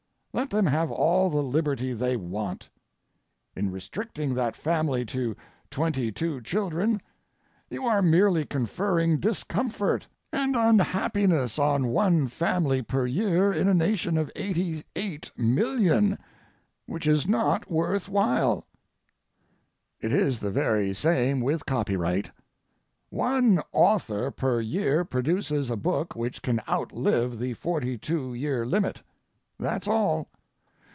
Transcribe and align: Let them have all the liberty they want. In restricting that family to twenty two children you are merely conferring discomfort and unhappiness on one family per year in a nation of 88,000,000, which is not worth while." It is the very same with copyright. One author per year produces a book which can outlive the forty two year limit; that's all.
Let 0.33 0.49
them 0.49 0.65
have 0.67 0.89
all 0.89 1.29
the 1.29 1.43
liberty 1.43 1.91
they 1.91 2.15
want. 2.15 2.69
In 3.53 3.69
restricting 3.69 4.33
that 4.35 4.55
family 4.55 5.03
to 5.07 5.35
twenty 5.69 6.09
two 6.09 6.39
children 6.41 7.01
you 7.69 7.85
are 7.85 8.01
merely 8.01 8.45
conferring 8.45 9.19
discomfort 9.19 10.07
and 10.31 10.55
unhappiness 10.55 11.59
on 11.59 11.87
one 11.89 12.29
family 12.29 12.81
per 12.81 13.05
year 13.05 13.51
in 13.51 13.67
a 13.67 13.73
nation 13.73 14.17
of 14.17 14.31
88,000,000, 14.37 16.17
which 16.85 17.05
is 17.05 17.27
not 17.27 17.69
worth 17.69 18.07
while." 18.07 18.65
It 19.99 20.13
is 20.13 20.39
the 20.39 20.49
very 20.49 20.93
same 20.93 21.41
with 21.41 21.65
copyright. 21.65 22.31
One 23.09 23.59
author 23.73 24.31
per 24.31 24.61
year 24.61 25.03
produces 25.03 25.69
a 25.69 25.75
book 25.75 26.15
which 26.15 26.41
can 26.41 26.61
outlive 26.69 27.37
the 27.37 27.53
forty 27.53 27.97
two 27.97 28.33
year 28.33 28.65
limit; 28.65 29.03
that's 29.63 29.87
all. 29.87 30.27